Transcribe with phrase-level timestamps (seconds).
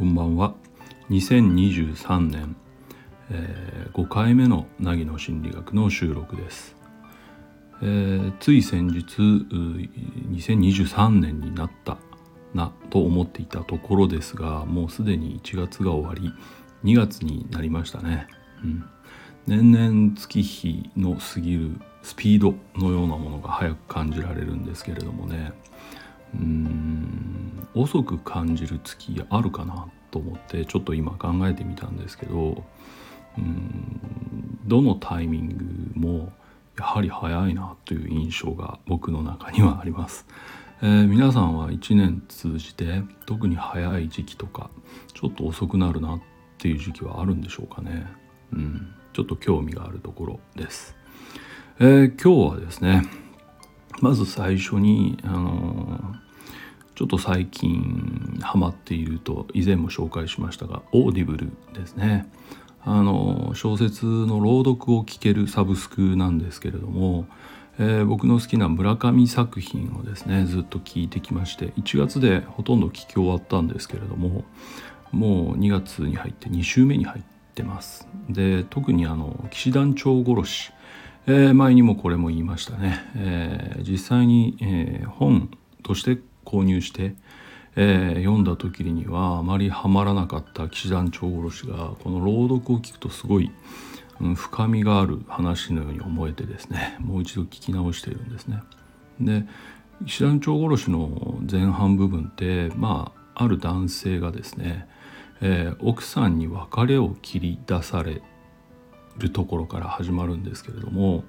[0.00, 0.54] こんばんは。
[1.10, 2.56] 2023年、
[3.30, 6.74] えー、5回目の凪の心理学の収録です、
[7.82, 11.98] えー、つい先日2023年になった
[12.54, 16.32] なと思っていたところですがもうすでに1月が終わり
[16.90, 18.26] 2月になりましたね、
[18.64, 18.82] うん、
[19.46, 25.52] 年々月日の過ぎるスピードのようなものが早く感じられるんですけれどもね。
[26.34, 27.50] うん。
[27.74, 32.64] 遅く感じる月あるかなと思ってちょっと今考えてみたんですけど
[33.38, 36.32] うんどのタイミングも
[36.78, 40.26] やはり早いなという印象が僕の中にはあります。
[40.82, 44.70] えー、皆さんは1年通じて特に早い時期とか
[45.12, 46.20] ちょっと遅くなるなっ
[46.56, 48.06] ていう時期はあるんでしょうかね。
[48.52, 50.96] うん、ちょっと興味があるところです。
[51.80, 53.04] えー、今日はですね
[54.00, 56.29] まず最初に、あのー、
[57.00, 62.30] ちょっと最近ハマっていると以前も紹介しましたが Audible ですね。
[62.84, 67.24] あの小説の朗読を聞けるサブスクなんですけれども、
[67.78, 74.44] えー、僕の好きな村上作品をですねずっと聞いてきまして1月でほとんど聞き終わったんですけれども
[75.10, 78.06] もう2月に入って2週目に入ってます。
[78.28, 80.70] で特にあの騎士団長殺し
[81.26, 85.50] えー、前にもこれも言いましたね、えー、実際に、え、本
[85.82, 87.14] として購入して、
[87.76, 93.50] え読んだ時にはあまりハマらなかった騎士団長殺しがこの朗読を聞くとすごい、
[94.20, 98.62] うん、深みがある話のように思えてですねもう一度聞き直しているんですね。
[99.20, 99.46] で
[100.04, 104.86] 騎士団長殺しの前半部分ってまあある男性がですね、
[105.40, 108.20] え奥さんに別れを切り出され
[109.16, 111.24] るところから始まるんですけれども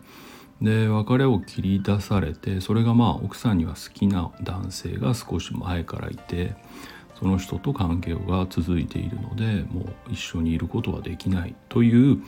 [0.61, 6.55] で別れを切り出されてそれがまあ奥さんには好きな男性が少し前からいて
[7.19, 12.21] その人と関係が続いているのでもう一緒にいることはできないという、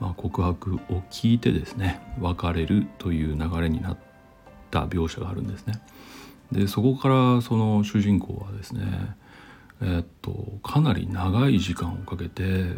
[0.00, 3.96] まあ、告白を聞いてですね別れるという流れになっ
[4.70, 5.74] た描写があるんですね。
[6.50, 8.82] でそこからその主人公はですね
[9.80, 12.76] え、っとかなり長い時間をかけて、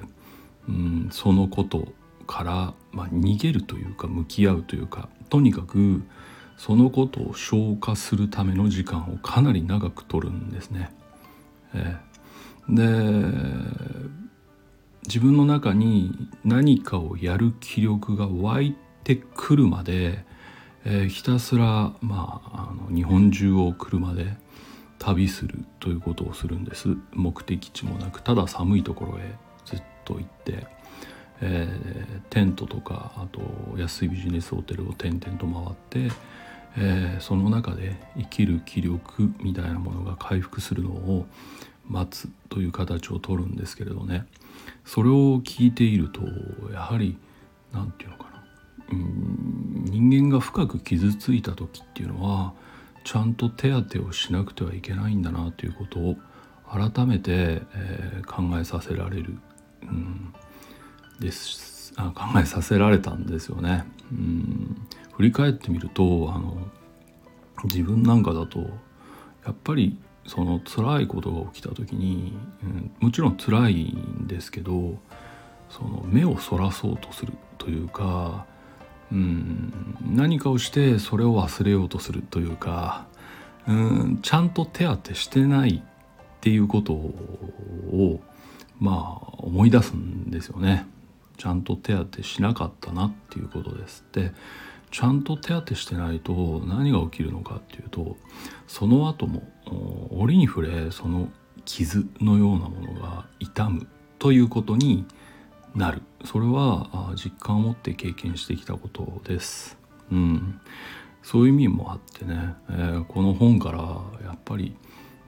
[0.69, 1.89] うん、そのこと
[2.25, 6.03] から、まあ、逃げるというか向き合うというかとにかく
[6.57, 10.91] そのことを消化するための時間をかなり長く取るんですね。
[11.75, 13.95] えー、で
[15.07, 20.25] 自分の中に何かをやる気力が湧いてくるまで、
[20.85, 24.37] えー、ひたすら、まあ、あの日本中を車で
[24.99, 26.97] 旅するということをするんです。
[27.13, 29.35] 目的地もなくただ寒いところへ
[29.67, 30.67] ずっと行って。
[31.41, 33.41] えー、テントとかあと
[33.77, 36.17] 安いビジネスホテルを転々と回って、
[36.79, 41.27] えー、その中で生きる気力みたいなものが回復するのを
[41.87, 44.27] 待つという形をとるんですけれどね。
[44.85, 46.23] それを聞いていると
[46.73, 47.19] やはり
[47.73, 48.45] 何て言うのかな。
[48.93, 52.55] うん人間が深く傷ついた時っていうのは
[53.05, 56.17] ちゃんと手当てをしなくてはいけないんだなということを
[56.71, 59.39] 改めて、えー、考えさせられる、
[59.83, 60.35] うん、
[61.21, 63.85] ですあ考えさせられたんですよね。
[64.13, 66.57] うん振り返ってみるとあの
[67.65, 68.61] 自分なんかだと
[69.45, 74.99] やっぱりその辛いことが起きた時に、うん、もちろん辛いんですけど
[75.71, 78.47] その目をそらそうとするというか、
[79.13, 83.07] うん、何かをしてそれを忘れようとするというか、
[83.69, 88.21] うん、ちゃんと手当てしてないっていうことを
[88.79, 90.87] まあ思い出すんですよね。
[91.37, 94.05] ちゃんと手当てしなかったなっていうことです。
[94.13, 94.33] で
[94.91, 98.17] ちゃんと手当てしてないと何が起きるのかっていうと
[98.69, 99.43] その後も
[100.11, 101.29] 折に触れその
[101.65, 103.89] 傷のようなものが痛む
[104.21, 105.05] ということに
[105.75, 106.03] なる。
[106.25, 109.77] それは実感を持って経験してきたことです。
[110.13, 110.61] うん、
[111.23, 113.79] そういう意味もあってね、えー、この本から
[114.25, 114.77] やっぱり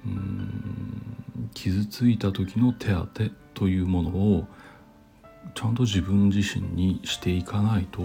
[0.05, 1.17] うん
[1.55, 4.47] 傷ついた時の手当てというものを
[5.55, 8.01] ちゃんと自分自身にしていかないと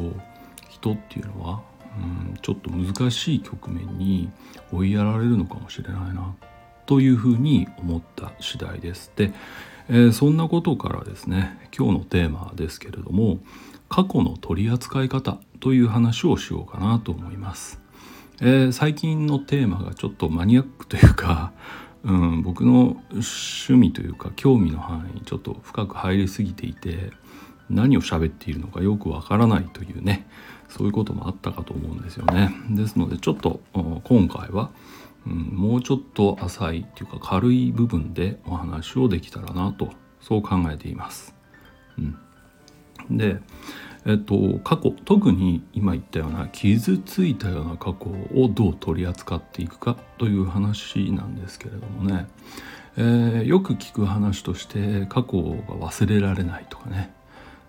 [0.70, 1.62] 人っていうのは、
[1.98, 4.30] うん、ちょっと難しい局面に
[4.72, 6.36] 追いやられるのかもしれないな
[6.86, 9.12] というふうに思った次第です。
[9.16, 9.32] で、
[9.90, 13.40] えー、そんなことからですね今日のテーマですけれども
[13.90, 17.82] 過去の取り扱い方という話をしようかなと思います。
[18.42, 21.52] えー、最近のテーマがちょっとマニアックというか
[22.04, 27.12] うん、僕の趣味というか興味の範囲ちょっと深く入りすぎていて
[27.72, 30.28] 何を喋っているのかよくわからないというね
[30.70, 32.54] そういうこともあったかと思うんですよね。
[32.70, 34.72] ですのでちょっと今回は
[35.26, 39.90] うん、もうちょっと浅いっていうか軽い部分でお話をできたらなと
[40.20, 41.36] そう考えています。
[41.98, 43.38] うん、で、
[44.06, 52.28] えっと、過去特に今言ったような傷ついたような過去をどう取り扱っていくかという話なんですけれどもね、
[52.98, 57.14] えー、よく聞く話として過去が忘れられないとかね、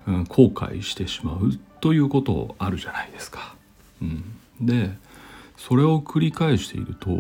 [0.07, 3.55] うん、後悔してしまうということあるじゃないですか。
[4.01, 4.25] うん、
[4.61, 4.97] で
[5.57, 7.11] それを繰り返していると、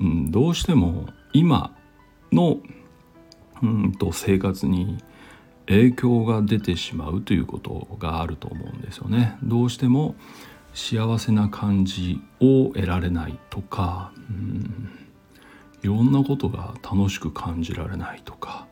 [0.00, 1.74] うん、どうしても今
[2.32, 2.60] の
[3.62, 4.98] うんと生活に
[5.66, 9.36] 影響が出てしまうということがあると思うんですよね。
[9.42, 10.14] どうしても
[10.74, 14.90] 幸せな感じを得られないとか、うん、
[15.82, 18.66] いろんなことが楽しく感じられないとか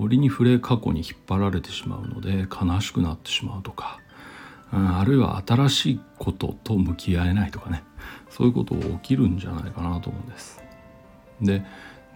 [0.00, 4.00] 折に触れ過去に引っ張られてしまうので悲しくなってしまうとか、
[4.72, 7.84] うん、あるいは新しいことと向き合えないとかね。
[8.30, 10.62] そういうこと起きるんじゃないかなと思うんです。
[11.42, 11.64] で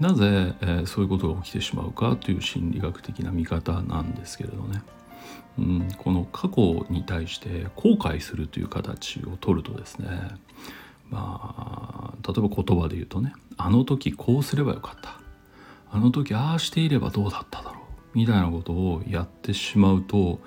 [0.01, 4.83] なぜ、えー、そういうことが起きてしまうかという心理学的な見方なんですけれどね、
[5.59, 10.09] うん、この過去に対して後悔するという形を取るとですね
[11.11, 15.24] まあ例えば言葉で言うとねあの時こうすればよかった。
[15.95, 17.83] あの時ああしていればどうだっただろ
[18.15, 20.41] うみたいなことをやってしまうと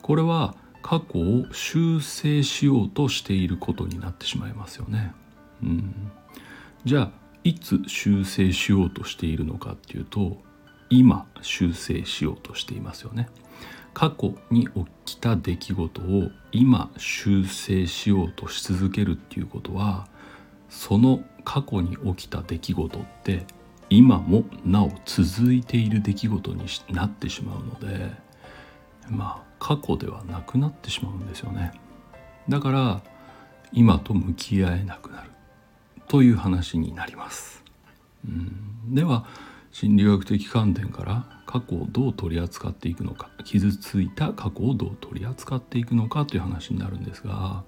[0.00, 5.12] これは過去を修正しようとしていることになってしまいますよね。
[5.60, 6.12] うん、
[6.84, 7.10] じゃあ
[7.42, 10.38] いつ修正しようとしているのかっていうと
[10.88, 13.28] 今修正しようとしていますよね。
[13.94, 20.06] 過去に起きた出来事を今修正しようとし続けるっていうことは
[20.68, 23.44] その過去に起きた出来事って
[23.92, 28.10] 今もなお続いている出来事になってしまうので
[29.08, 31.72] まあ過去ではなくなってしまうんですよね。
[32.48, 33.02] だから
[33.72, 35.30] 今と向き合えなくなる
[36.08, 37.62] という話になります。
[38.26, 39.26] うん、では
[39.72, 47.64] 心理学的観点から過去をどう取り扱っていくのか傷ついた過去をどう取り扱っていくのかという話になるんですが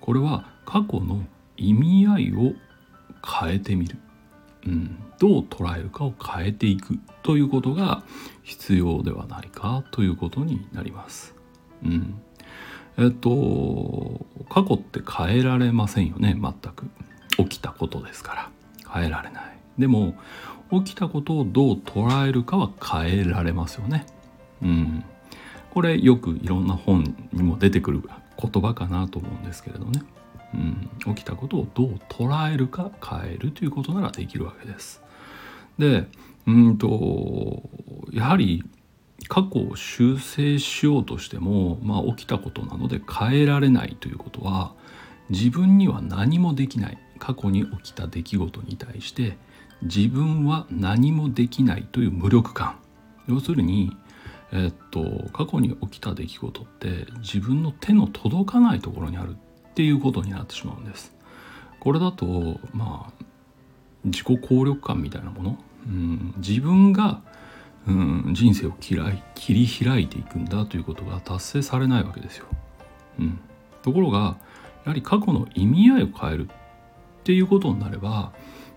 [0.00, 1.24] これは過去の
[1.56, 2.52] 意味合いを
[3.40, 3.98] 変えてみる、
[4.66, 8.04] うん、どう捉えるかを変えていくということが
[8.42, 11.34] 必要ではないかということになります。
[11.84, 12.20] うん、
[12.98, 16.86] えっと過去って変えられませんよね全く。
[17.38, 18.50] 起きたことですから。
[18.92, 19.58] 変えられない。
[19.78, 20.14] でも
[20.70, 24.06] 起きたことをどう捉えるかは変えられますよね。
[24.62, 25.04] うん。
[25.70, 28.02] これよくいろんな本にも出てくる
[28.38, 30.02] 言葉かなと思うんですけれどね、
[30.54, 30.56] う
[31.10, 35.02] ん、起きたことをどう捉えるか変えるということならできるわけです。
[35.78, 36.06] で
[36.46, 37.62] うんと
[38.12, 38.64] やはり
[39.28, 44.74] 過去を修正しようとしても、まあ、起きたことなので変えられないということは
[45.30, 46.98] 自分には何もできない。
[47.22, 49.38] 過去に起きた出来事に対して
[49.82, 52.80] 自分は何もできないという無力感。
[53.28, 53.96] 要するに、
[54.50, 59.36] えっと過去に起きた出来事って自分の手の届かないところにある。
[59.72, 61.12] っていうことになってしまうんです。
[61.80, 63.24] これだとまあ
[64.04, 67.22] 自己効力感みたいなもの、うん、自分が、
[67.86, 72.46] うん、人生を嫌い切り開いていくんだということが達成されないわけですよ。
[73.18, 73.40] うん、
[73.82, 74.36] ところが
[74.84, 78.32] やはり過去の意味合いを変えるっていうことになれば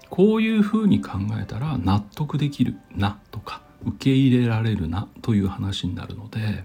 [0.10, 6.64] こういうふうに考えたら納得できるなとか受け入れられるなという話になるので、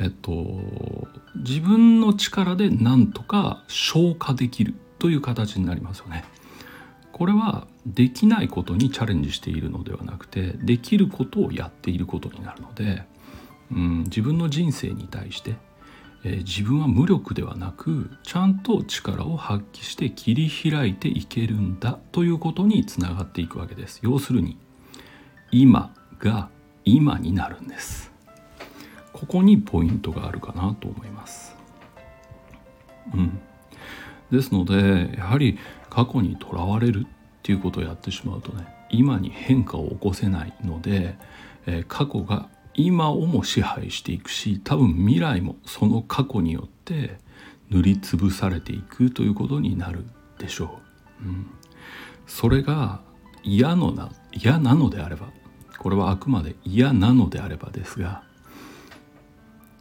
[0.00, 0.60] えっと、
[1.36, 6.24] 自分の力で何とか消化できるという形になりますよね。
[7.12, 13.02] これはできないことにチャレンジしているのではなくてできることをやっていることになるので、
[13.72, 15.56] うん、自分の人生に対して
[16.24, 24.58] えー、自分は無力ではなくちゃんと力を発揮して切り開いていけるんだということにつながっていくわけです要するに
[25.50, 26.48] 今が
[26.84, 28.07] 今になるんです
[29.12, 31.56] ここにポイントがあるかなと思います。
[33.14, 33.40] うん。
[34.30, 41.16] ですのでやはり過去にとらわれるっていうことをやってしまうとね今に変化を起こせないので、
[41.66, 47.18] えー、過去が今をも支配していくし多分未来もその過去によって
[47.70, 50.06] 塗りつぶされていくということになる
[50.38, 50.80] でしょ
[51.20, 51.24] う。
[51.24, 51.50] うん、
[52.26, 53.00] それが
[53.42, 55.30] 嫌のな嫌なのであれば
[55.78, 58.22] これはあくまで嫌なのであればですが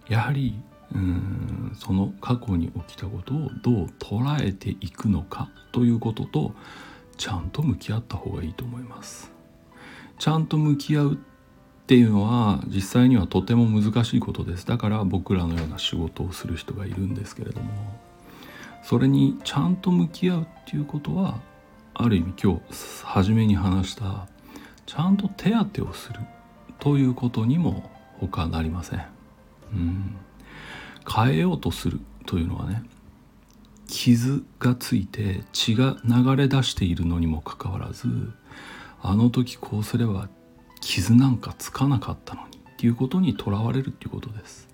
[0.10, 0.60] やはり
[0.94, 6.54] うんその過去に起きたことをどう捉えていくのかということと
[7.18, 9.32] ちゃんと向き合った方がいいと思います。
[10.20, 11.18] ちゃんと向き合うっ
[11.88, 17.72] ていうのは実際にはとても難しいことですだから僕らのような仕事をする人がいるんですけれども
[18.84, 21.40] それにちゃんと向き合うっていうことは
[21.94, 24.28] ある意味今日初めに話した
[24.86, 26.20] ちゃんと手当てをする
[26.80, 29.17] ということにも他なりません。
[29.74, 30.16] うん。
[31.10, 32.84] 変えようとするというのはね
[33.88, 38.08] 傷がついて血が流れ出しているのにもかかわらず
[39.02, 40.28] あの時こうすれば
[40.82, 44.68] 傷なんかつかなかったのにっていうことにとらわれるっていうことです。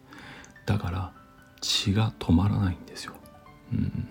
[0.65, 1.13] だから
[1.61, 3.13] 血が止まらないんですよ、
[3.71, 4.07] うん、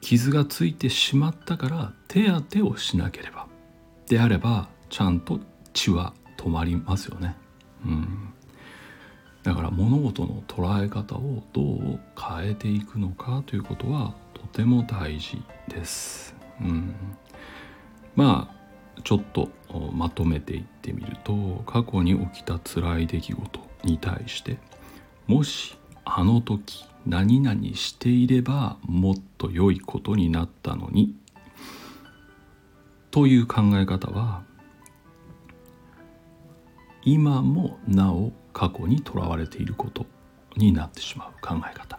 [0.00, 3.46] 傷がついてしまったから手当てをしなければ。
[4.06, 5.40] であればちゃんと
[5.72, 7.36] 血は止まりますよね、
[7.84, 8.34] うん、
[9.42, 16.34] だから物事の捉え方をどう変えていくのかということはとても大事です。
[16.60, 16.94] うん、
[18.14, 18.60] まあ
[19.02, 19.48] ちょっと
[19.92, 24.58] まとめていってみると過去に起きた辛い出来事に対して
[25.26, 31.14] もしあの時何々していればもっと良いことになったのに
[33.10, 34.42] という考え方は
[37.02, 40.06] 今もなお過去にとらわれていること
[40.56, 41.98] になってしまう考え方、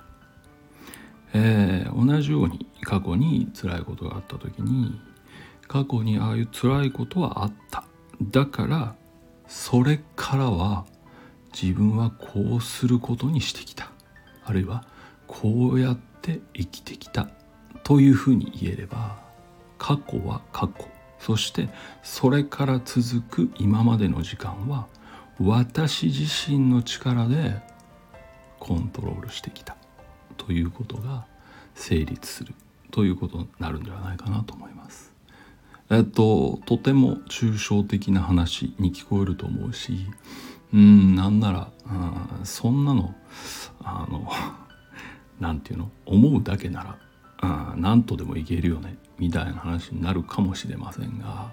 [1.34, 5.00] えー、同じように過去に辛いことがあった時に
[5.67, 7.86] 過去にああいう辛いことはあった。
[8.22, 8.96] だから
[9.48, 10.86] それからは
[11.53, 13.89] 自分はこうすることにしてきた。
[14.43, 14.86] あるいは
[15.27, 17.29] こうやって生きてきた。
[17.84, 19.17] というふうに言えれば
[19.77, 20.88] 過去は過去。
[21.20, 21.70] そして
[22.03, 24.88] それから続く今までの時間は
[25.43, 27.62] 私自身の力で
[28.60, 29.75] コントロールしてきた
[30.38, 31.25] ということが
[31.74, 32.53] 成立する
[32.91, 35.13] ということになるんではないかなと思います。
[35.89, 40.05] えっととても抽象的な話に聞こえると思うし
[40.74, 43.13] うんなんならあそんなの
[43.83, 44.29] あの
[45.39, 45.91] なんていうの？
[46.05, 46.98] 思うだけなら
[47.39, 51.51] あ何とでもいけるよねみたいな話になるかもしれませんが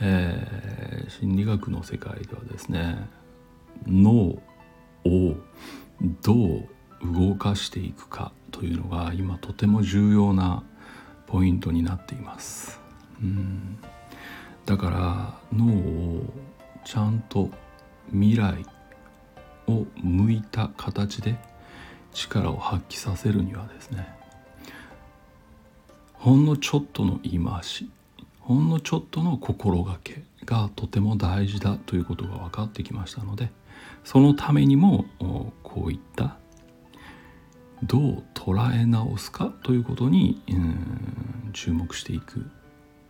[0.00, 3.08] えー、心理学の世界ではですね
[3.86, 4.40] 脳を
[6.22, 6.68] どう
[7.02, 10.64] 動かしていくかというのが今とても重要な
[11.26, 12.80] ポイントになっています。
[13.22, 13.78] うん
[14.66, 16.22] だから脳を
[16.84, 17.48] ちゃんと
[18.10, 18.66] 未来
[19.66, 21.36] を向いた形で
[22.12, 24.08] 力を発揮させるにはですね
[26.12, 27.88] ほんのちょっとの言い回し
[28.48, 33.50] ほんのちょっとの心がけがとても大事だということが分かってきましたので
[34.04, 35.04] そのためにも
[35.62, 36.38] こういった
[37.82, 40.40] どう捉え直すかということに
[41.52, 42.42] 注目していくっ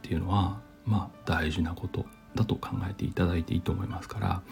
[0.03, 2.05] ていうのはまあ大事なこと
[2.35, 4.43] だと考えていただいていいと思いますから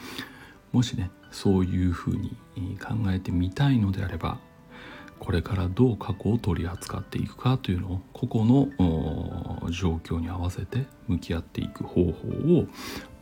[0.70, 2.36] もしねそういうふうに
[2.78, 4.38] 考えてみたいのであれば
[5.18, 12.66] これからどう過去を取り扱っていくかというのを個々の状況に合わせて向き合っていく方法を、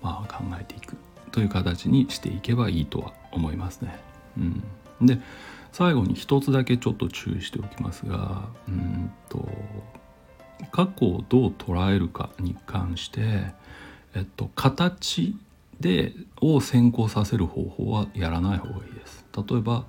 [0.02, 0.96] まあ、考えていく
[1.30, 3.98] という形にしていけばいいとは思いますね。
[4.36, 4.40] う
[5.04, 5.18] ん、で
[5.72, 9.48] 最後に一つだけちょっと注意しておきますがうんと
[10.70, 13.20] 過去をどう捉えるかに関して、
[14.14, 15.36] えっと、形
[15.80, 19.24] でを先行させる方法はやらない方がいいです。
[19.36, 19.84] 例えば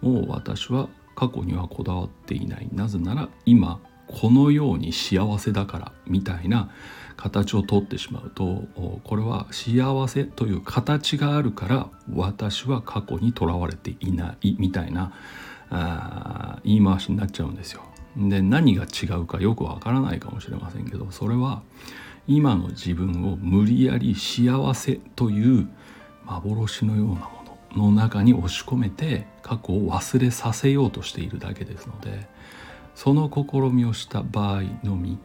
[0.00, 0.88] もう私は
[1.20, 6.70] 過去にはこだわっていないなぜなら今このように幸せだからみたいな
[7.18, 8.64] 形をとってしまうと
[9.04, 15.12] これは幸せという形があるから私は過去にとらわれていないみたいな
[15.68, 17.82] あ言い回しになっちゃうんですよ。
[18.16, 21.62] で何が違うかよくわからないかもしれませんけどそれは
[22.26, 25.68] 今の自分を無理やり幸せという
[26.24, 27.39] 幻のようなもの
[27.72, 32.28] の中に押し込めて過去を忘れさせようとしているだけですので
[32.94, 35.18] その試みをした場合のみ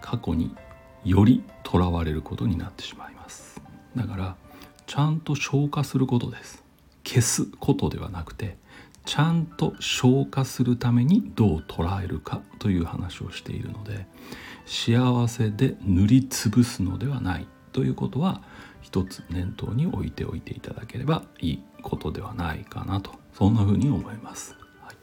[0.00, 0.54] 過去に
[1.04, 3.60] よりとらわれることになってしまいます。
[3.96, 4.36] だから
[4.86, 6.62] ちゃんと消化することです。
[7.04, 8.56] 消すことではなくて
[9.06, 14.06] ちゃんと消化するためにどう捉えるかという話をしているので
[14.66, 18.42] 幸せで塗りつぶすのではないということは
[18.88, 24.56] 一つ念頭に置いておいていただければいいことではないかなとそんな風に思います。
[24.80, 24.96] はい、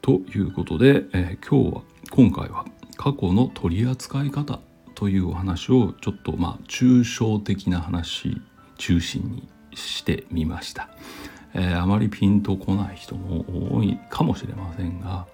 [0.00, 1.82] ということで、えー、今日は
[2.12, 2.64] 今回は
[2.96, 4.60] 過去の取り扱い方
[4.94, 8.40] というお話をちょっとまあ抽象的な話
[8.78, 10.88] 中心にしてみました。
[11.54, 13.44] えー、あまりピンとこない人も
[13.76, 15.26] 多いかもしれませんが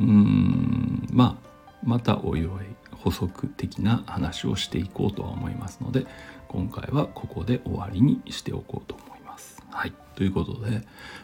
[0.00, 1.51] うーんまあ
[1.82, 6.06] またおいおい補足的な話をしていこうとは思いますので
[6.48, 9.62] 今回はここで終わりにしておこうと思います。
[9.70, 10.82] はい、ということで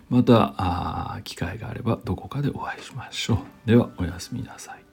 [0.08, 3.38] また機会があればどこかでお会いしましょう。
[3.68, 4.88] ではおやすみなさい。